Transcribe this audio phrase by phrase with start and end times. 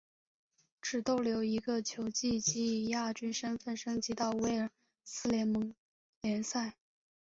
[0.81, 4.71] 只逗留一个球季即以亚军身份升级到威尔
[5.03, 5.75] 斯联盟
[6.21, 6.75] 联赛。